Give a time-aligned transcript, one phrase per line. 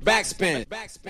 [0.00, 0.64] Backspin.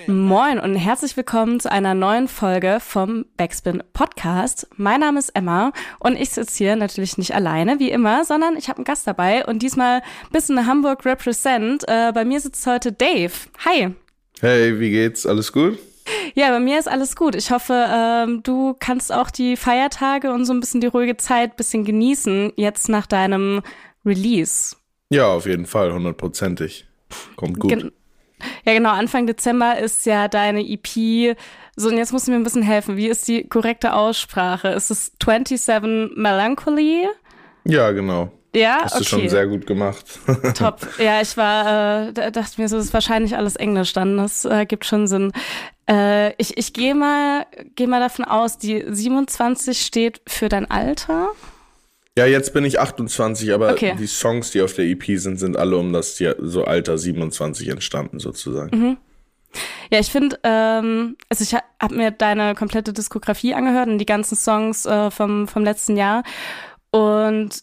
[0.08, 4.66] Moin und herzlich willkommen zu einer neuen Folge vom Backspin Podcast.
[4.76, 8.68] Mein Name ist Emma und ich sitze hier natürlich nicht alleine, wie immer, sondern ich
[8.68, 11.84] habe einen Gast dabei und diesmal ein bisschen Hamburg Represent.
[11.86, 13.32] Äh, bei mir sitzt heute Dave.
[13.64, 13.94] Hi.
[14.40, 15.26] Hey, wie geht's?
[15.26, 15.78] Alles gut?
[16.34, 17.36] Ja, bei mir ist alles gut.
[17.36, 21.56] Ich hoffe, ähm, du kannst auch die Feiertage und so ein bisschen die ruhige Zeit
[21.56, 23.62] bisschen genießen, jetzt nach deinem
[24.04, 24.74] Release.
[25.10, 26.86] Ja, auf jeden Fall, hundertprozentig.
[27.36, 27.70] Kommt gut.
[27.70, 27.92] Gen
[28.64, 28.90] ja, genau.
[28.90, 31.36] Anfang Dezember ist ja deine EP.
[31.76, 32.96] So, und jetzt musst du mir ein bisschen helfen.
[32.96, 34.68] Wie ist die korrekte Aussprache?
[34.68, 37.08] Ist es 27 Melancholy?
[37.64, 38.30] Ja, genau.
[38.54, 39.04] Ja, Hast okay.
[39.04, 40.04] du schon sehr gut gemacht.
[40.54, 40.86] Top.
[40.98, 44.18] Ja, ich war, äh, dachte mir so, ist wahrscheinlich alles Englisch dann.
[44.18, 45.32] Das äh, gibt schon Sinn.
[45.88, 47.46] Äh, ich ich gehe mal,
[47.76, 51.30] geh mal davon aus, die 27 steht für dein Alter.
[52.16, 53.96] Ja, jetzt bin ich 28, aber okay.
[53.98, 58.18] die Songs, die auf der EP sind, sind alle um das so Alter 27 entstanden,
[58.18, 58.78] sozusagen.
[58.78, 58.96] Mhm.
[59.90, 64.36] Ja, ich finde, ähm, also ich habe mir deine komplette Diskografie angehört und die ganzen
[64.36, 66.22] Songs äh, vom, vom letzten Jahr.
[66.90, 67.62] Und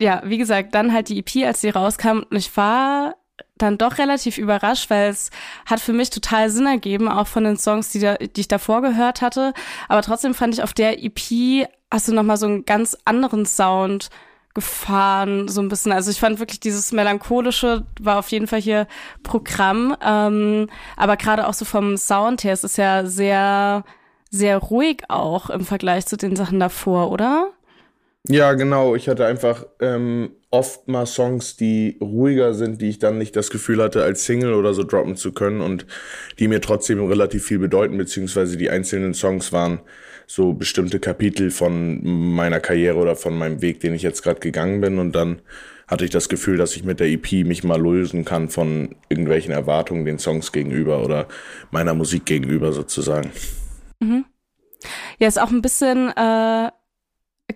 [0.00, 2.24] ja, wie gesagt, dann halt die EP, als sie rauskam.
[2.30, 3.16] Und ich war
[3.58, 5.30] dann doch relativ überrascht, weil es
[5.66, 8.82] hat für mich total Sinn ergeben, auch von den Songs, die, da, die ich davor
[8.82, 9.52] gehört hatte.
[9.88, 14.10] Aber trotzdem fand ich auf der EP hast du nochmal so einen ganz anderen Sound
[14.54, 15.92] gefahren, so ein bisschen.
[15.92, 18.86] Also ich fand wirklich dieses melancholische war auf jeden Fall hier
[19.22, 19.96] Programm.
[20.04, 23.84] Ähm, aber gerade auch so vom Sound her, es ist ja sehr,
[24.30, 27.50] sehr ruhig auch im Vergleich zu den Sachen davor, oder?
[28.26, 28.94] Ja, genau.
[28.94, 33.50] Ich hatte einfach ähm, oft mal Songs, die ruhiger sind, die ich dann nicht das
[33.50, 35.86] Gefühl hatte, als Single oder so droppen zu können und
[36.38, 39.80] die mir trotzdem relativ viel bedeuten, beziehungsweise die einzelnen Songs waren
[40.26, 44.80] so bestimmte Kapitel von meiner Karriere oder von meinem Weg, den ich jetzt gerade gegangen
[44.80, 44.98] bin.
[44.98, 45.40] Und dann
[45.86, 49.52] hatte ich das Gefühl, dass ich mit der EP mich mal lösen kann von irgendwelchen
[49.52, 51.28] Erwartungen den Songs gegenüber oder
[51.70, 53.32] meiner Musik gegenüber sozusagen.
[54.00, 54.26] Mhm.
[55.18, 56.70] Ja, ist auch ein bisschen äh,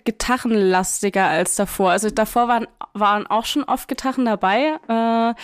[0.05, 1.91] gitarrenlastiger als davor.
[1.91, 4.79] Also davor waren, waren auch schon oft Gitarren dabei.
[4.89, 5.35] Äh,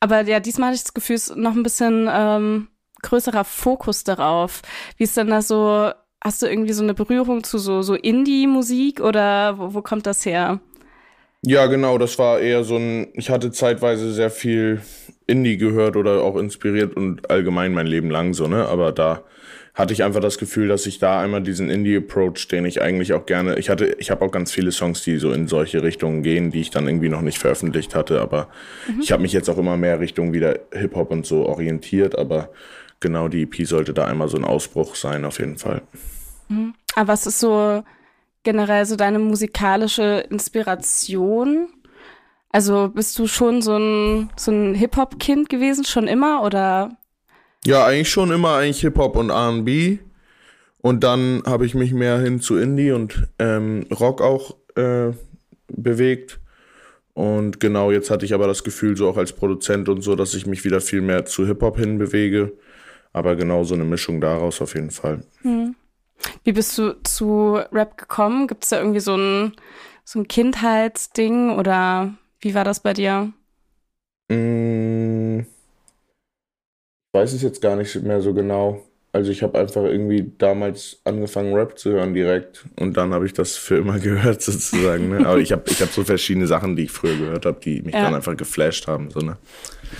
[0.00, 2.68] aber ja, diesmal hatte ich das Gefühl, es ist noch ein bisschen ähm,
[3.02, 4.62] größerer Fokus darauf.
[4.96, 5.92] Wie ist denn da so
[6.26, 10.26] Hast du irgendwie so eine Berührung zu so, so Indie-Musik oder wo, wo kommt das
[10.26, 10.58] her?
[11.42, 14.80] Ja, genau, das war eher so ein, ich hatte zeitweise sehr viel
[15.28, 18.66] Indie gehört oder auch inspiriert und allgemein mein Leben lang so, ne?
[18.66, 19.22] Aber da
[19.76, 23.26] hatte ich einfach das Gefühl, dass ich da einmal diesen Indie-Approach, den ich eigentlich auch
[23.26, 26.50] gerne, ich hatte, ich habe auch ganz viele Songs, die so in solche Richtungen gehen,
[26.50, 28.48] die ich dann irgendwie noch nicht veröffentlicht hatte, aber
[28.88, 29.00] mhm.
[29.02, 32.48] ich habe mich jetzt auch immer mehr Richtung wieder Hip-Hop und so orientiert, aber
[33.00, 35.82] genau die EP sollte da einmal so ein Ausbruch sein, auf jeden Fall.
[36.48, 36.72] Mhm.
[36.94, 37.84] Aber was ist so
[38.44, 41.68] generell so deine musikalische Inspiration?
[42.50, 46.96] Also bist du schon so ein, so ein Hip-Hop-Kind gewesen, schon immer oder?
[47.66, 49.98] Ja, eigentlich schon immer eigentlich Hip-Hop und RB.
[50.78, 55.10] Und dann habe ich mich mehr hin zu Indie und ähm, Rock auch äh,
[55.68, 56.38] bewegt.
[57.12, 60.34] Und genau, jetzt hatte ich aber das Gefühl, so auch als Produzent und so, dass
[60.34, 62.52] ich mich wieder viel mehr zu Hip-Hop hin bewege.
[63.12, 65.22] Aber genau so eine Mischung daraus auf jeden Fall.
[65.42, 65.74] Hm.
[66.44, 68.46] Wie bist du zu Rap gekommen?
[68.46, 69.52] Gibt es da irgendwie so ein,
[70.04, 73.32] so ein Kindheitsding oder wie war das bei dir?
[74.28, 75.46] Mm, ich
[77.16, 78.82] weiß es jetzt gar nicht mehr so genau.
[79.12, 83.32] Also ich habe einfach irgendwie damals angefangen, Rap zu hören direkt und dann habe ich
[83.32, 85.08] das für immer gehört sozusagen.
[85.08, 85.26] Ne?
[85.26, 87.94] Aber ich habe ich hab so verschiedene Sachen, die ich früher gehört habe, die mich
[87.94, 88.02] ja.
[88.02, 89.10] dann einfach geflasht haben.
[89.10, 89.38] So, ne?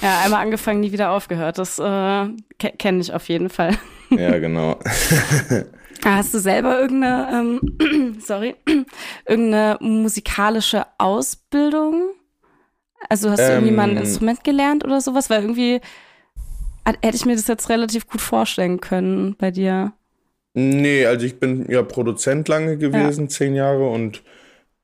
[0.02, 1.56] Ja, einmal angefangen, nie wieder aufgehört.
[1.56, 2.28] Das äh,
[2.58, 3.76] kenne ich auf jeden Fall.
[4.10, 4.78] Ja, genau.
[6.04, 8.54] Hast du selber irgendeine, ähm, sorry,
[9.26, 12.10] irgendeine musikalische Ausbildung?
[13.08, 14.04] Also hast du irgendwie mal ein ähm.
[14.04, 15.28] Instrument gelernt oder sowas?
[15.28, 15.80] Weil irgendwie
[16.86, 19.92] hätte ich mir das jetzt relativ gut vorstellen können bei dir.
[20.54, 23.28] Nee, also ich bin ja Produzent lange gewesen, ja.
[23.28, 24.22] zehn Jahre und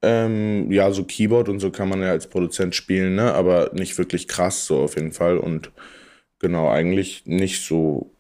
[0.03, 3.33] ähm, ja, so Keyboard und so kann man ja als Produzent spielen, ne?
[3.33, 5.39] Aber nicht wirklich krass so auf jeden Fall.
[5.39, 5.71] Und
[6.41, 8.11] genau, eigentlich nicht so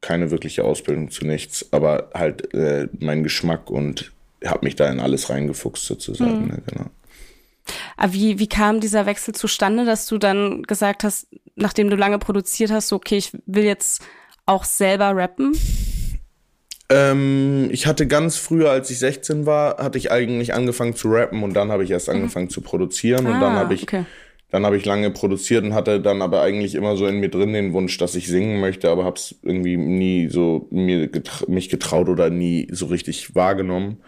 [0.00, 4.12] keine wirkliche Ausbildung zu nichts, aber halt äh, mein Geschmack und
[4.44, 6.42] habe mich da in alles reingefuchst sozusagen.
[6.42, 6.48] Mhm.
[6.48, 6.86] Ne, genau.
[7.96, 11.26] Aber wie, wie kam dieser Wechsel zustande, dass du dann gesagt hast,
[11.56, 14.02] nachdem du lange produziert hast, so, okay, ich will jetzt
[14.44, 15.52] auch selber rappen?
[16.88, 21.42] Ähm, ich hatte ganz früher, als ich 16 war, hatte ich eigentlich angefangen zu rappen
[21.42, 22.14] und dann habe ich erst mhm.
[22.14, 22.50] angefangen mhm.
[22.50, 24.04] zu produzieren ah, und dann ah, habe ich okay.
[24.50, 27.52] Dann habe ich lange produziert und hatte dann aber eigentlich immer so in mir drin
[27.52, 31.68] den Wunsch, dass ich singen möchte, aber habe es irgendwie nie so mir getra mich
[31.68, 33.98] getraut oder nie so richtig wahrgenommen.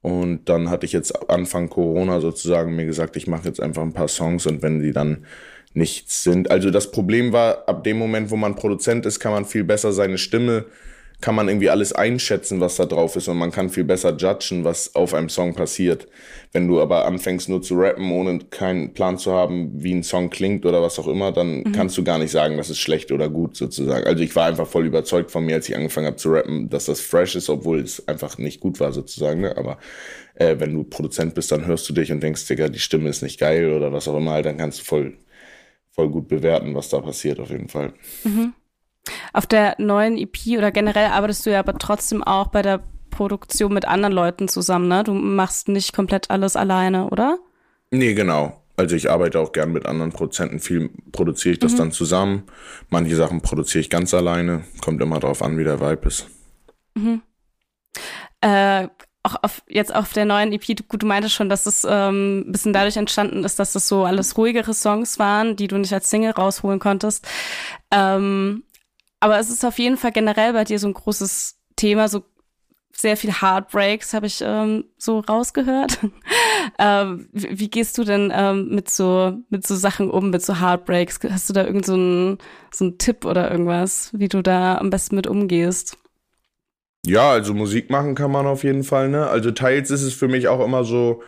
[0.00, 3.92] Und dann hatte ich jetzt Anfang Corona sozusagen mir gesagt, ich mache jetzt einfach ein
[3.92, 5.26] paar Songs und wenn die dann
[5.74, 6.50] nichts sind.
[6.50, 9.92] Also das Problem war, ab dem Moment, wo man Produzent ist, kann man viel besser
[9.92, 10.66] seine Stimme
[11.24, 14.64] kann man irgendwie alles einschätzen, was da drauf ist und man kann viel besser judgen,
[14.64, 16.06] was auf einem Song passiert.
[16.52, 20.28] Wenn du aber anfängst nur zu rappen, ohne keinen Plan zu haben, wie ein Song
[20.28, 21.72] klingt oder was auch immer, dann mhm.
[21.72, 24.06] kannst du gar nicht sagen, das ist schlecht oder gut sozusagen.
[24.06, 26.84] Also ich war einfach voll überzeugt von mir, als ich angefangen habe zu rappen, dass
[26.84, 29.40] das fresh ist, obwohl es einfach nicht gut war sozusagen.
[29.40, 29.56] Ne?
[29.56, 29.78] Aber
[30.34, 33.22] äh, wenn du Produzent bist, dann hörst du dich und denkst, Digga, die Stimme ist
[33.22, 35.14] nicht geil oder was auch immer, dann kannst du voll,
[35.94, 37.92] voll gut bewerten, was da passiert auf jeden Fall.
[38.24, 38.52] Mhm.
[39.32, 43.72] Auf der neuen EP oder generell arbeitest du ja aber trotzdem auch bei der Produktion
[43.72, 45.04] mit anderen Leuten zusammen, ne?
[45.04, 47.38] Du machst nicht komplett alles alleine, oder?
[47.90, 48.60] Nee, genau.
[48.76, 50.58] Also ich arbeite auch gern mit anderen Produzenten.
[50.58, 51.78] Viel produziere ich das mhm.
[51.78, 52.42] dann zusammen.
[52.90, 54.64] Manche Sachen produziere ich ganz alleine.
[54.80, 56.26] Kommt immer drauf an, wie der Vibe ist.
[56.94, 57.22] Mhm.
[58.40, 58.88] Äh,
[59.24, 62.52] auch auf, jetzt auf der neuen EP, du, du meintest schon, dass es ähm, ein
[62.52, 66.10] bisschen dadurch entstanden ist, dass das so alles ruhigere Songs waren, die du nicht als
[66.10, 67.26] Single rausholen konntest.
[67.90, 68.64] Ähm,
[69.20, 72.22] aber es ist auf jeden Fall generell bei dir so ein großes Thema, so
[72.92, 75.98] sehr viel Heartbreaks, habe ich ähm, so rausgehört.
[76.78, 80.60] ähm, wie, wie, gehst du denn ähm, mit so mit so Sachen um, mit so
[80.60, 81.18] Heartbreaks?
[81.28, 82.36] Hast du da irgend so
[82.70, 85.98] so einen Tipp oder irgendwas, wie du da am besten mit umgehst?
[87.06, 89.26] Ja, also Musik machen kann man auf jeden Fall, ne?
[89.26, 91.22] Also teils ist es für mich auch immer so,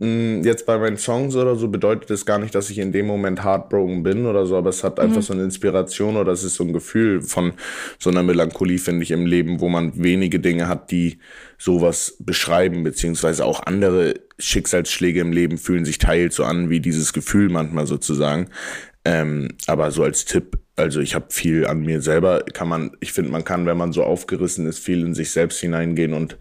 [0.00, 3.06] Mm, jetzt bei meinen Songs oder so bedeutet es gar nicht, dass ich in dem
[3.06, 5.22] Moment heartbroken bin oder so, aber es hat einfach mhm.
[5.22, 7.52] so eine Inspiration oder es ist so ein Gefühl von
[8.00, 11.18] so einer Melancholie, finde ich, im Leben, wo man wenige Dinge hat, die
[11.58, 17.12] sowas beschreiben, beziehungsweise auch andere Schicksalsschläge im Leben fühlen sich teils so an wie dieses
[17.12, 18.48] Gefühl manchmal sozusagen.
[19.04, 23.12] Ähm, aber so als Tipp, also ich habe viel an mir selber, kann man, ich
[23.12, 26.38] finde, man kann, wenn man so aufgerissen ist, viel in sich selbst hineingehen und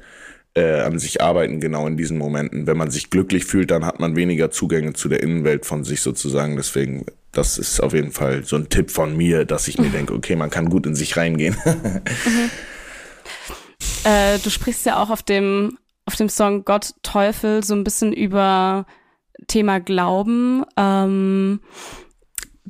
[0.56, 2.68] äh, an sich arbeiten, genau in diesen Momenten.
[2.68, 6.01] Wenn man sich glücklich fühlt, dann hat man weniger Zugänge zu der Innenwelt von sich
[6.01, 6.56] sozusagen.
[6.56, 10.13] Deswegen, das ist auf jeden Fall so ein Tipp von mir, dass ich mir denke,
[10.13, 11.56] okay, man kann gut in sich reingehen.
[11.65, 12.50] mhm.
[14.04, 18.13] äh, du sprichst ja auch auf dem, auf dem Song Gott, Teufel so ein bisschen
[18.13, 18.86] über
[19.48, 20.63] Thema Glauben.
[20.77, 21.62] Ähm,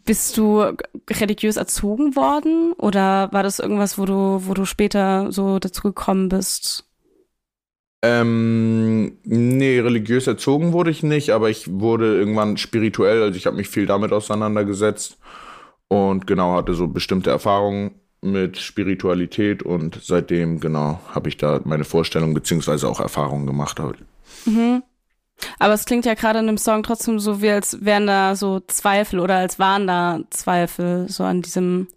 [0.06, 0.64] bist du
[1.10, 6.30] religiös erzogen worden oder war das irgendwas, wo du, wo du später so dazu gekommen
[6.30, 6.86] bist?
[8.02, 13.56] Ähm, nee, religiös erzogen wurde ich nicht, aber ich wurde irgendwann spirituell, also ich habe
[13.56, 15.18] mich viel damit auseinandergesetzt
[15.88, 17.92] und genau hatte so bestimmte Erfahrungen
[18.22, 23.80] mit Spiritualität und seitdem genau habe ich da meine Vorstellung beziehungsweise auch Erfahrungen gemacht.
[23.80, 23.98] Halt.
[24.46, 24.84] Mhm.
[25.59, 28.59] Aber es klingt ja gerade in dem Song trotzdem so, wie als wären da so
[28.68, 31.88] Zweifel oder als waren da Zweifel so an diesem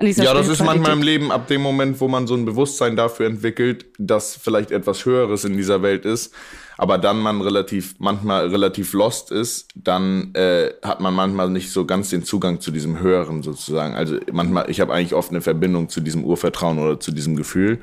[0.00, 3.26] ja, das ist manchmal im Leben ab dem Moment, wo man so ein Bewusstsein dafür
[3.26, 6.34] entwickelt, dass vielleicht etwas Höheres in dieser Welt ist,
[6.76, 11.86] aber dann man relativ, manchmal relativ lost ist, dann äh, hat man manchmal nicht so
[11.86, 13.94] ganz den Zugang zu diesem Höheren sozusagen.
[13.94, 17.80] Also manchmal, ich habe eigentlich oft eine Verbindung zu diesem Urvertrauen oder zu diesem Gefühl.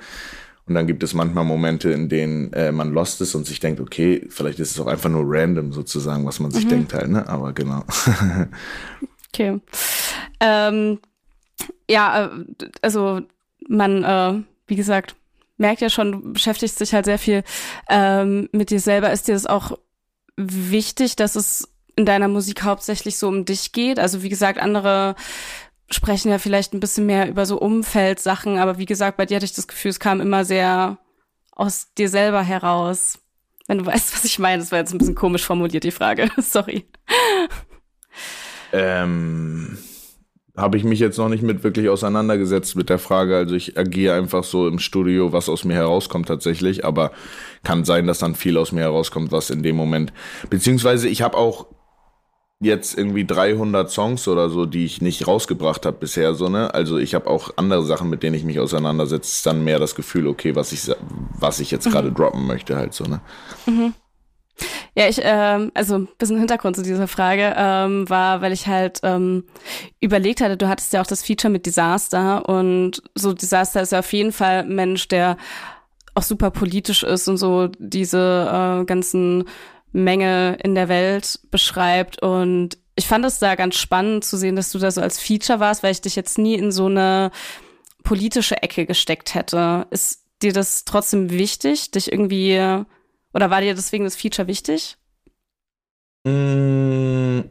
[0.68, 3.80] Und dann gibt es manchmal Momente, in denen äh, man lost ist und sich denkt,
[3.80, 6.70] okay, vielleicht ist es auch einfach nur random sozusagen, was man sich mhm.
[6.70, 7.28] denkt halt, ne?
[7.28, 7.84] Aber genau.
[9.34, 9.60] okay.
[10.40, 11.00] Ähm,
[11.90, 12.30] ja, äh,
[12.82, 13.22] also
[13.68, 15.16] man, äh, wie gesagt,
[15.58, 17.44] merkt ja schon, du beschäftigst dich halt sehr viel
[17.90, 19.12] ähm, mit dir selber.
[19.12, 19.78] Ist dir das auch
[20.36, 24.00] wichtig, dass es in deiner Musik hauptsächlich so um dich geht?
[24.00, 25.16] Also wie gesagt, andere
[25.92, 29.46] sprechen ja vielleicht ein bisschen mehr über so Umfeldsachen, aber wie gesagt, bei dir hatte
[29.46, 30.98] ich das Gefühl, es kam immer sehr
[31.52, 33.20] aus dir selber heraus.
[33.68, 36.30] Wenn du weißt, was ich meine, das war jetzt ein bisschen komisch formuliert, die Frage.
[36.38, 36.86] Sorry.
[38.74, 39.78] Ähm,
[40.58, 43.38] habe ich mich jetzt noch nicht mit wirklich auseinandergesetzt mit der Frage.
[43.38, 46.84] Also ich agiere einfach so im Studio, was aus mir herauskommt tatsächlich.
[46.84, 47.12] Aber
[47.64, 50.12] kann sein, dass dann viel aus mir herauskommt, was in dem Moment.
[50.50, 51.68] Beziehungsweise ich habe auch
[52.62, 56.74] jetzt irgendwie 300 Songs oder so, die ich nicht rausgebracht habe bisher, so ne.
[56.74, 59.30] Also ich habe auch andere Sachen, mit denen ich mich auseinandersetze.
[59.30, 60.92] Ist dann mehr das Gefühl, okay, was ich
[61.40, 62.16] was ich jetzt gerade mhm.
[62.16, 63.20] droppen möchte, halt so ne.
[63.66, 63.94] Mhm.
[64.96, 69.00] Ja, ich, ähm, also ein bisschen Hintergrund zu dieser Frage ähm, war, weil ich halt
[69.04, 69.46] ähm,
[70.00, 74.00] überlegt hatte, du hattest ja auch das Feature mit Disaster und so Disaster ist ja
[74.00, 75.38] auf jeden Fall ein Mensch, der
[76.14, 79.46] auch super politisch ist und so diese äh, ganzen
[79.92, 84.72] Menge in der Welt beschreibt und ich fand es da ganz spannend zu sehen, dass
[84.72, 87.32] du da so als Feature warst, weil ich dich jetzt nie in so eine
[88.04, 89.88] politische Ecke gesteckt hätte.
[89.92, 92.84] Ist dir das trotzdem wichtig, dich irgendwie
[93.34, 94.98] oder war dir deswegen das Feature wichtig?
[96.24, 97.42] Mm,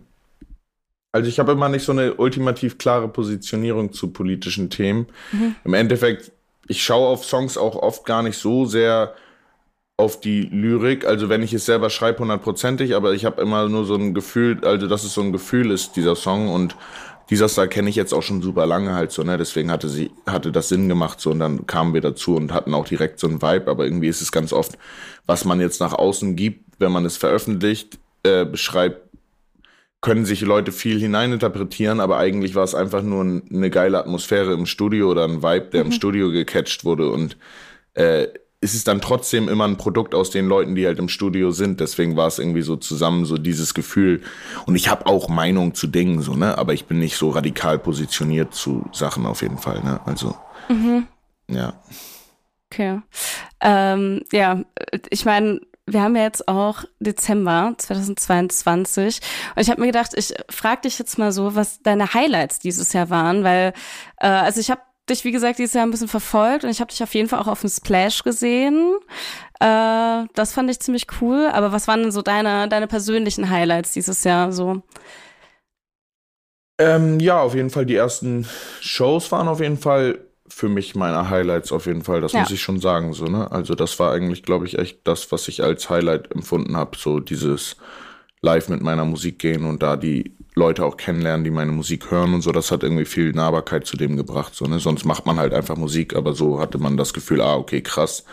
[1.13, 5.07] also ich habe immer nicht so eine ultimativ klare Positionierung zu politischen Themen.
[5.33, 5.57] Mhm.
[5.65, 6.33] Im Endeffekt,
[6.69, 9.15] ich schaue auf Songs auch oft gar nicht so sehr
[10.01, 11.05] auf die Lyrik.
[11.05, 14.65] Also wenn ich es selber schreibe, hundertprozentig, aber ich habe immer nur so ein Gefühl,
[14.65, 16.49] also dass es so ein Gefühl ist, dieser Song.
[16.49, 16.75] Und
[17.29, 19.37] dieser Style kenne ich jetzt auch schon super lange halt so, ne?
[19.37, 22.75] Deswegen hatte sie, hatte das Sinn gemacht so und dann kamen wir dazu und hatten
[22.75, 24.77] auch direkt so ein Vibe, aber irgendwie ist es ganz oft,
[25.27, 29.09] was man jetzt nach außen gibt, wenn man es veröffentlicht, äh, beschreibt,
[30.01, 34.67] können sich Leute viel hineininterpretieren, aber eigentlich war es einfach nur eine geile Atmosphäre im
[34.67, 35.91] Studio oder ein Vibe, der mhm.
[35.91, 37.37] im Studio gecatcht wurde und
[37.95, 38.29] äh,
[38.63, 41.81] ist es dann trotzdem immer ein Produkt aus den Leuten, die halt im Studio sind.
[41.81, 44.23] Deswegen war es irgendwie so zusammen so dieses Gefühl.
[44.67, 46.59] Und ich habe auch Meinung zu Dingen so, ne?
[46.59, 50.01] Aber ich bin nicht so radikal positioniert zu Sachen auf jeden Fall, ne?
[50.05, 50.37] Also
[50.69, 51.07] mhm.
[51.49, 51.73] ja.
[52.71, 53.01] Okay.
[53.61, 54.63] Ähm, ja,
[55.09, 59.21] ich meine, wir haben ja jetzt auch Dezember 2022
[59.57, 62.93] und ich habe mir gedacht, ich frage dich jetzt mal so, was deine Highlights dieses
[62.93, 63.73] Jahr waren, weil
[64.19, 66.91] äh, also ich habe dich, wie gesagt, dieses Jahr ein bisschen verfolgt und ich habe
[66.91, 68.97] dich auf jeden Fall auch auf dem Splash gesehen.
[69.61, 71.49] Äh, das fand ich ziemlich cool.
[71.53, 74.83] Aber was waren denn so deine, deine persönlichen Highlights dieses Jahr so?
[76.79, 78.47] Ähm, ja, auf jeden Fall die ersten
[78.81, 82.21] Shows waren auf jeden Fall für mich meine Highlights auf jeden Fall.
[82.21, 82.41] Das ja.
[82.41, 83.13] muss ich schon sagen.
[83.13, 83.51] So, ne?
[83.53, 86.97] Also das war eigentlich, glaube ich, echt das, was ich als Highlight empfunden habe.
[86.97, 87.77] So dieses
[88.43, 92.35] live mit meiner Musik gehen und da die Leute auch kennenlernen, die meine Musik hören
[92.35, 92.53] und so.
[92.53, 94.55] Das hat irgendwie viel Nahbarkeit zu dem gebracht.
[94.55, 94.79] So, ne?
[94.79, 98.25] Sonst macht man halt einfach Musik, aber so hatte man das Gefühl, ah, okay, krass.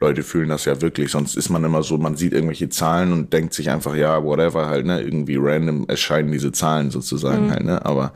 [0.00, 1.10] Leute fühlen das ja wirklich.
[1.10, 4.68] Sonst ist man immer so, man sieht irgendwelche Zahlen und denkt sich einfach, ja, whatever,
[4.68, 5.00] halt, ne?
[5.00, 7.50] Irgendwie random erscheinen diese Zahlen sozusagen mhm.
[7.50, 7.84] halt, ne?
[7.84, 8.12] Aber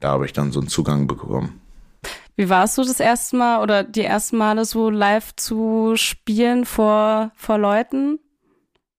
[0.00, 1.60] da habe ich dann so einen Zugang bekommen.
[2.36, 7.30] Wie warst du das erste Mal oder die ersten Male so live zu spielen vor,
[7.36, 8.18] vor Leuten?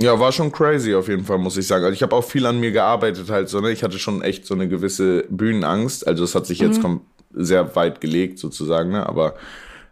[0.03, 1.85] Ja, war schon crazy auf jeden Fall, muss ich sagen.
[1.85, 3.71] Also ich habe auch viel an mir gearbeitet halt so, ne?
[3.71, 6.05] Ich hatte schon echt so eine gewisse Bühnenangst.
[6.05, 6.99] Also es hat sich jetzt mhm.
[7.31, 9.07] sehr weit gelegt sozusagen, ne?
[9.07, 9.35] Aber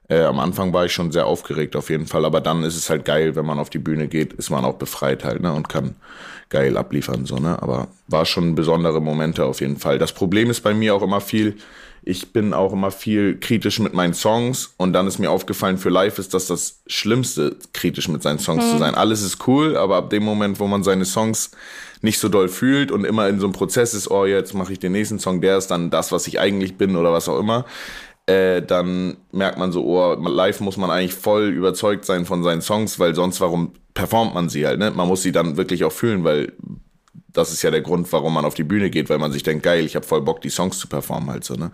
[0.09, 2.25] äh, am Anfang war ich schon sehr aufgeregt auf jeden Fall.
[2.25, 4.75] Aber dann ist es halt geil, wenn man auf die Bühne geht, ist man auch
[4.75, 5.53] befreit halt, ne?
[5.53, 5.95] Und kann
[6.49, 7.63] geil abliefern, so, ne?
[7.63, 9.97] Aber war schon besondere Momente auf jeden Fall.
[9.97, 11.55] Das Problem ist bei mir auch immer viel,
[12.03, 15.89] ich bin auch immer viel kritisch mit meinen Songs und dann ist mir aufgefallen, für
[15.89, 18.72] live ist das das Schlimmste, kritisch mit seinen Songs mhm.
[18.72, 18.96] zu sein.
[18.96, 21.51] Alles ist cool, aber ab dem Moment, wo man seine Songs
[22.01, 24.79] nicht so doll fühlt und immer in so einem Prozess ist, oh, jetzt mache ich
[24.79, 27.65] den nächsten Song, der ist dann das, was ich eigentlich bin oder was auch immer,
[28.25, 32.62] äh, dann merkt man so, oh, live muss man eigentlich voll überzeugt sein von seinen
[32.62, 34.89] Songs, weil sonst warum performt man sie halt, ne?
[34.91, 36.53] Man muss sie dann wirklich auch fühlen, weil
[37.33, 39.63] das ist ja der Grund, warum man auf die Bühne geht, weil man sich denkt,
[39.63, 41.71] geil, ich habe voll Bock, die Songs zu performen halt so, ne?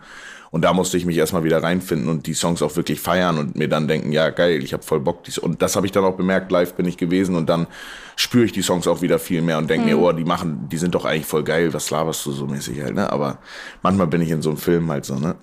[0.49, 3.57] Und da musste ich mich erstmal wieder reinfinden und die Songs auch wirklich feiern und
[3.57, 5.23] mir dann denken, ja, geil, ich habe voll Bock.
[5.25, 5.37] Dies.
[5.37, 7.67] Und das habe ich dann auch bemerkt, live bin ich gewesen und dann
[8.15, 9.99] spüre ich die Songs auch wieder viel mehr und denke mhm.
[9.99, 12.81] mir, oh, die machen, die sind doch eigentlich voll geil, was laberst du so mäßig
[12.81, 13.11] halt, ne?
[13.11, 13.39] Aber
[13.81, 15.35] manchmal bin ich in so einem Film halt so, ne?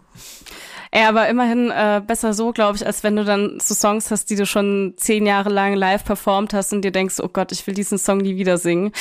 [0.95, 4.31] Ja, aber immerhin äh, besser so, glaube ich, als wenn du dann so Songs hast,
[4.31, 7.67] die du schon zehn Jahre lang live performt hast und dir denkst, oh Gott, ich
[7.67, 8.93] will diesen Song nie wieder singen.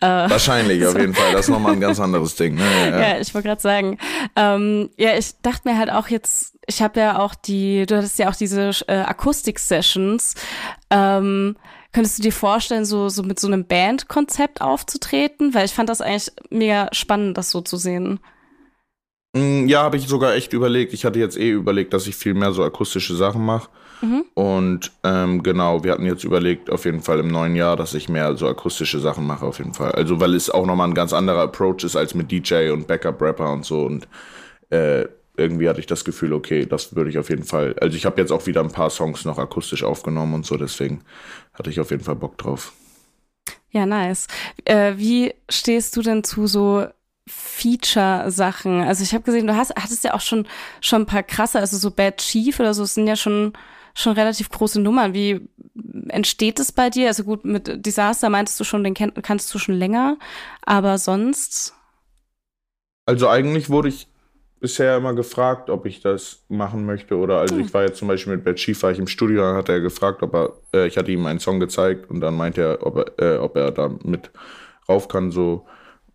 [0.00, 0.90] Äh, Wahrscheinlich, so.
[0.90, 1.32] auf jeden Fall.
[1.32, 2.54] Das ist nochmal ein ganz anderes Ding.
[2.54, 2.90] Ne?
[2.90, 3.20] Ja, ja.
[3.20, 3.98] ich wollte gerade sagen.
[4.36, 8.18] Ähm, ja, ich dachte mir halt auch jetzt, ich habe ja auch die, du hattest
[8.18, 10.36] ja auch diese äh, Akustik-Sessions.
[10.88, 11.56] Ähm,
[11.94, 15.54] Könntest du dir vorstellen, so, so mit so einem Bandkonzept aufzutreten?
[15.54, 18.18] Weil ich fand das eigentlich mega spannend, das so zu sehen.
[19.34, 20.92] Mm, ja, habe ich sogar echt überlegt.
[20.94, 23.68] Ich hatte jetzt eh überlegt, dass ich viel mehr so akustische Sachen mache.
[24.00, 24.24] Mhm.
[24.34, 28.08] Und ähm, genau, wir hatten jetzt überlegt, auf jeden Fall im neuen Jahr, dass ich
[28.08, 29.92] mehr so akustische Sachen mache, auf jeden Fall.
[29.92, 33.52] Also, weil es auch nochmal ein ganz anderer Approach ist als mit DJ und Backup-Rapper
[33.52, 33.82] und so.
[33.82, 34.06] Und
[34.70, 37.74] äh, irgendwie hatte ich das Gefühl, okay, das würde ich auf jeden Fall.
[37.80, 41.00] Also, ich habe jetzt auch wieder ein paar Songs noch akustisch aufgenommen und so, deswegen
[41.54, 42.72] hatte ich auf jeden Fall Bock drauf.
[43.70, 44.28] Ja, nice.
[44.64, 46.86] Äh, wie stehst du denn zu so
[47.26, 48.82] Feature-Sachen.
[48.82, 50.46] Also ich habe gesehen, du hast, hattest ja auch schon,
[50.80, 53.54] schon ein paar krasse, also so Bad Chief oder so, es sind ja schon,
[53.94, 55.14] schon relativ große Nummern.
[55.14, 55.48] Wie
[56.08, 57.08] entsteht es bei dir?
[57.08, 60.18] Also gut, mit Disaster meintest du schon, den kenn, kannst du schon länger,
[60.62, 61.74] aber sonst?
[63.06, 64.08] Also eigentlich wurde ich
[64.60, 67.74] bisher immer gefragt, ob ich das machen möchte oder also ich hm.
[67.74, 70.22] war jetzt zum Beispiel mit Bad Chief, war ich im Studio, dann hat er gefragt,
[70.22, 73.34] ob er, äh, ich hatte ihm einen Song gezeigt und dann meinte er, ob er,
[73.34, 74.30] äh, ob er da mit
[74.88, 75.66] rauf kann, so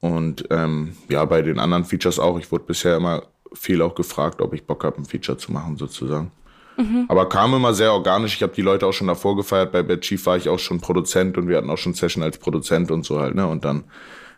[0.01, 2.39] und ähm, ja, bei den anderen Features auch.
[2.39, 5.77] Ich wurde bisher immer viel auch gefragt, ob ich Bock habe, ein Feature zu machen,
[5.77, 6.32] sozusagen.
[6.77, 7.06] Mhm.
[7.10, 8.36] Aber kam immer sehr organisch.
[8.36, 9.72] Ich habe die Leute auch schon davor gefeiert.
[9.72, 12.38] Bei Bad Chief war ich auch schon Produzent und wir hatten auch schon Session als
[12.38, 13.46] Produzent und so halt, ne?
[13.46, 13.84] Und dann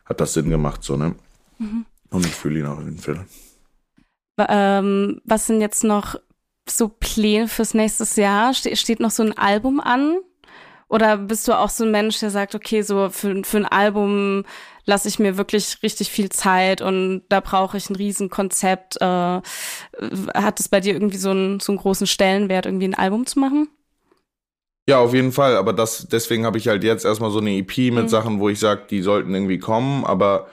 [0.06, 1.15] hat das Sinn gemacht, so, ne?
[1.60, 1.86] Mhm.
[2.10, 3.25] Und ich fühle ihn auch in den Film.
[4.38, 6.15] Ähm, was sind jetzt noch
[6.68, 8.53] so Pläne fürs nächste Jahr?
[8.53, 10.18] Ste steht noch so ein Album an?
[10.91, 14.43] Oder bist du auch so ein Mensch, der sagt, okay, so für, für ein Album
[14.83, 18.98] lasse ich mir wirklich richtig viel Zeit und da brauche ich ein Riesenkonzept.
[19.00, 23.25] Äh, hat es bei dir irgendwie so einen, so einen großen Stellenwert, irgendwie ein Album
[23.25, 23.69] zu machen?
[24.89, 25.55] Ja, auf jeden Fall.
[25.55, 28.10] Aber das, deswegen habe ich halt jetzt erstmal so eine EP mit mhm.
[28.10, 30.48] Sachen, wo ich sage, die sollten irgendwie kommen, aber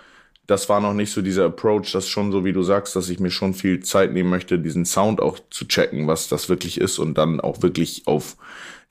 [0.46, 3.18] das war noch nicht so dieser Approach, das schon so wie du sagst, dass ich
[3.18, 7.00] mir schon viel Zeit nehmen möchte, diesen Sound auch zu checken, was das wirklich ist
[7.00, 8.36] und dann auch wirklich auf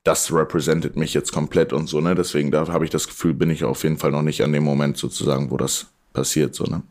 [0.07, 2.15] das represented mich jetzt komplett und so, ne?
[2.15, 4.63] Deswegen da habe ich das Gefühl, bin ich auf jeden Fall noch nicht an dem
[4.63, 6.81] Moment sozusagen, wo das passiert, so, ne?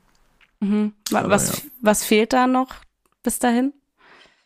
[0.61, 0.93] Mhm.
[1.11, 1.71] Was, ja.
[1.81, 2.69] was fehlt da noch
[3.23, 3.73] bis dahin?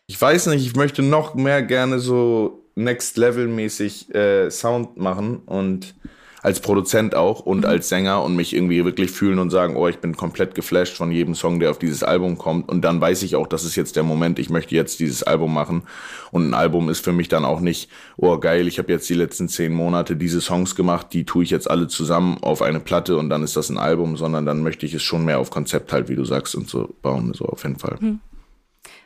[0.06, 5.38] Ich weiß nicht, ich möchte noch mehr gerne so Next Level mäßig äh, Sound machen
[5.46, 5.94] und
[6.42, 7.66] als Produzent auch und mhm.
[7.66, 11.12] als Sänger und mich irgendwie wirklich fühlen und sagen, oh, ich bin komplett geflasht von
[11.12, 12.68] jedem Song, der auf dieses Album kommt.
[12.68, 15.52] Und dann weiß ich auch, das ist jetzt der Moment, ich möchte jetzt dieses Album
[15.52, 15.82] machen.
[16.30, 19.14] Und ein Album ist für mich dann auch nicht, oh geil, ich habe jetzt die
[19.14, 23.16] letzten zehn Monate diese Songs gemacht, die tue ich jetzt alle zusammen auf eine Platte
[23.16, 25.92] und dann ist das ein Album, sondern dann möchte ich es schon mehr auf Konzept
[25.92, 27.97] halt, wie du sagst, und so bauen, so auf jeden Fall.
[28.00, 28.20] Mhm.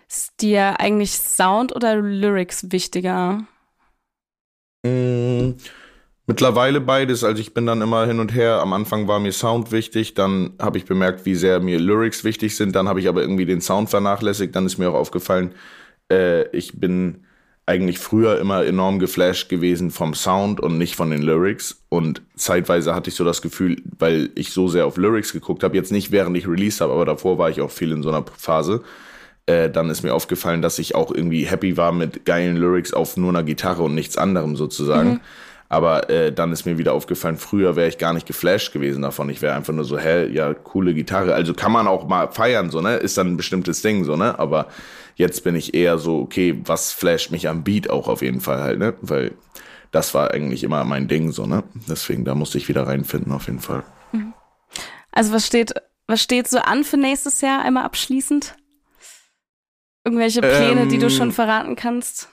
[0.08, 3.44] Ist dir eigentlich Sound oder Lyrics wichtiger?
[4.84, 5.54] Mmh.
[6.26, 7.22] Mittlerweile beides.
[7.22, 8.60] Also ich bin dann immer hin und her.
[8.60, 12.56] Am Anfang war mir Sound wichtig, dann habe ich bemerkt, wie sehr mir Lyrics wichtig
[12.56, 12.74] sind.
[12.74, 14.56] Dann habe ich aber irgendwie den Sound vernachlässigt.
[14.56, 15.54] Dann ist mir auch aufgefallen,
[16.10, 17.24] äh, ich bin
[17.66, 21.82] eigentlich früher immer enorm geflasht gewesen vom Sound und nicht von den Lyrics.
[21.88, 25.76] Und zeitweise hatte ich so das Gefühl, weil ich so sehr auf Lyrics geguckt habe,
[25.76, 28.24] jetzt nicht während ich released habe, aber davor war ich auch viel in so einer
[28.36, 28.82] Phase.
[29.46, 33.16] Äh, dann ist mir aufgefallen, dass ich auch irgendwie happy war mit geilen Lyrics auf
[33.16, 35.10] nur einer Gitarre und nichts anderem sozusagen.
[35.10, 35.20] Mhm.
[35.68, 39.28] Aber äh, dann ist mir wieder aufgefallen, früher wäre ich gar nicht geflasht gewesen davon.
[39.30, 41.34] Ich wäre einfach nur so, hä, ja, coole Gitarre.
[41.34, 42.96] Also kann man auch mal feiern, so, ne?
[42.96, 44.38] Ist dann ein bestimmtes Ding, so, ne?
[44.38, 44.68] Aber
[45.16, 48.62] jetzt bin ich eher so, okay, was flasht mich am Beat auch auf jeden Fall
[48.62, 48.94] halt, ne?
[49.00, 49.32] Weil
[49.90, 51.64] das war eigentlich immer mein Ding, so, ne?
[51.88, 53.84] Deswegen, da musste ich wieder reinfinden, auf jeden Fall.
[54.12, 54.34] Mhm.
[55.12, 55.74] Also was steht,
[56.06, 58.56] was steht so an für nächstes Jahr einmal abschließend?
[60.04, 62.28] Irgendwelche Pläne, ähm, die du ähm, schon verraten kannst?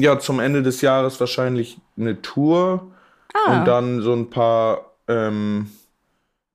[0.00, 2.90] Ja, zum Ende des Jahres wahrscheinlich eine Tour
[3.32, 3.58] ah.
[3.58, 5.70] und dann so ein paar, ähm,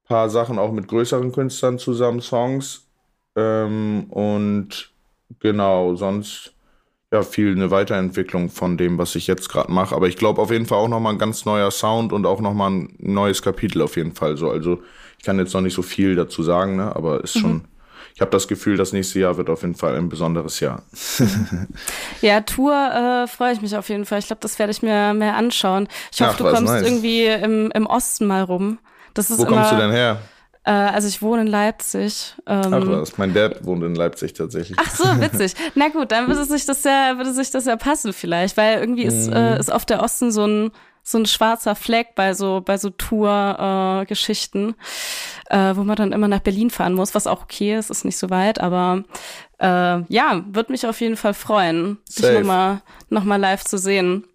[0.06, 2.88] paar Sachen auch mit größeren Künstlern zusammen, Songs.
[3.36, 4.92] Ähm, und
[5.40, 6.54] genau, sonst
[7.12, 9.96] ja viel eine Weiterentwicklung von dem, was ich jetzt gerade mache.
[9.96, 12.72] Aber ich glaube auf jeden Fall auch nochmal ein ganz neuer Sound und auch nochmal
[12.72, 14.38] ein neues Kapitel auf jeden Fall.
[14.38, 14.82] So, also
[15.18, 16.96] ich kann jetzt noch nicht so viel dazu sagen, ne?
[16.96, 17.40] aber ist mhm.
[17.40, 17.62] schon
[18.20, 20.84] ich habe das Gefühl, das nächste Jahr wird auf jeden Fall ein besonderes Jahr.
[22.22, 24.20] ja, Tour äh, freue ich mich auf jeden Fall.
[24.20, 25.88] Ich glaube, das werde ich mir mehr anschauen.
[26.12, 26.86] Ich hoffe, Ach, du kommst nice.
[26.86, 28.80] irgendwie im, im Osten mal rum.
[29.14, 30.20] Das ist Wo immer, kommst du denn her?
[30.66, 32.36] Äh, also ich wohne in Leipzig.
[32.46, 34.78] Ähm, Ach was, mein Dad wohnt in Leipzig tatsächlich.
[34.78, 35.54] Ach so, witzig.
[35.76, 39.04] Na gut, dann würde sich das ja, würde sich das ja passen vielleicht, weil irgendwie
[39.04, 39.34] ist, mhm.
[39.38, 40.72] äh, ist oft der Osten so ein
[41.10, 44.76] so ein schwarzer Fleck bei so bei so Tour-Geschichten,
[45.50, 48.06] äh, äh, wo man dann immer nach Berlin fahren muss, was auch okay ist, ist
[48.06, 49.04] nicht so weit, aber
[49.60, 52.34] äh, ja, würde mich auf jeden Fall freuen, Safe.
[52.34, 54.26] dich nochmal noch mal live zu sehen.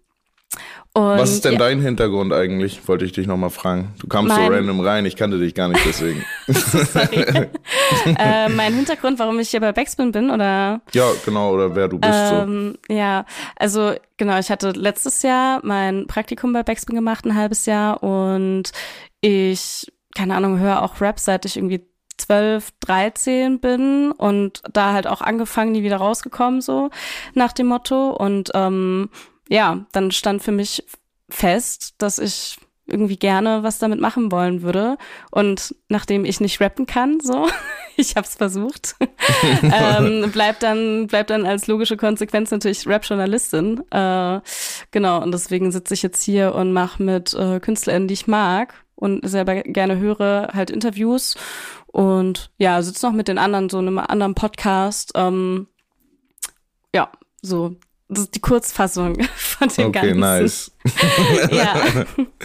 [0.97, 1.59] Und, Was ist denn ja.
[1.59, 2.87] dein Hintergrund eigentlich?
[2.87, 3.93] Wollte ich dich nochmal fragen.
[3.99, 6.23] Du kamst mein, so random rein, ich kannte dich gar nicht deswegen.
[8.17, 10.79] äh, mein Hintergrund, warum ich hier bei Backspin bin, oder?
[10.93, 12.13] Ja, genau, oder wer du bist.
[12.13, 12.95] Ähm, so.
[12.95, 13.25] Ja,
[13.57, 18.71] also genau, ich hatte letztes Jahr mein Praktikum bei Backspin gemacht, ein halbes Jahr, und
[19.19, 21.85] ich, keine Ahnung, höre auch Rap, seit ich irgendwie
[22.19, 26.89] 12, 13 bin und da halt auch angefangen, nie wieder rausgekommen, so
[27.33, 28.11] nach dem Motto.
[28.11, 29.09] Und ähm,
[29.49, 30.83] ja, dann stand für mich
[31.29, 34.97] fest, dass ich irgendwie gerne was damit machen wollen würde.
[35.31, 37.47] Und nachdem ich nicht rappen kann, so,
[37.97, 38.95] ich habe es versucht,
[39.63, 43.83] ähm, bleibt dann bleibt dann als logische Konsequenz natürlich Rap-Journalistin.
[43.91, 44.41] Äh,
[44.91, 48.85] genau, und deswegen sitze ich jetzt hier und mache mit äh, KünstlerInnen, die ich mag
[48.95, 51.35] und selber gerne höre, halt Interviews.
[51.87, 55.13] Und ja, sitze noch mit den anderen so in einem anderen Podcast.
[55.15, 55.67] Ähm,
[56.93, 57.09] ja,
[57.41, 57.75] so
[58.07, 60.23] die Kurzfassung von dem okay, Ganzen.
[60.23, 60.71] Okay, nice.
[61.51, 61.75] ja,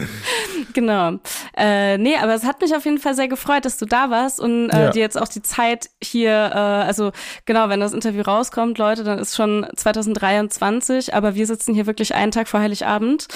[0.72, 1.18] genau.
[1.54, 4.40] Äh, nee, aber es hat mich auf jeden Fall sehr gefreut, dass du da warst
[4.40, 4.90] und äh, ja.
[4.90, 7.12] dir jetzt auch die Zeit hier, äh, also
[7.44, 12.14] genau, wenn das Interview rauskommt, Leute, dann ist schon 2023, aber wir sitzen hier wirklich
[12.14, 13.28] einen Tag vor Heiligabend.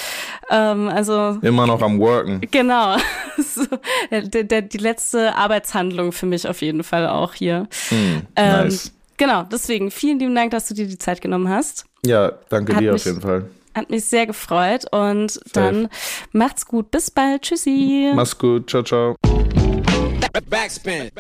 [0.50, 2.40] Ähm, also immer noch am Worken.
[2.50, 2.96] Genau.
[3.37, 3.66] so,
[4.10, 7.68] der, der, die letzte Arbeitshandlung für mich auf jeden Fall auch hier.
[7.90, 7.94] Mm,
[8.37, 8.94] ähm, nice.
[9.16, 11.85] Genau, deswegen vielen lieben Dank, dass du dir die Zeit genommen hast.
[12.05, 13.48] Ja, danke hat dir mich, auf jeden Fall.
[13.74, 15.50] Hat mich sehr gefreut und Safe.
[15.53, 15.88] dann
[16.33, 16.90] macht's gut.
[16.90, 17.42] Bis bald.
[17.42, 18.12] Tschüssi.
[18.14, 18.70] Mach's gut.
[18.70, 19.16] Ciao, ciao.
[20.48, 21.11] Backspin.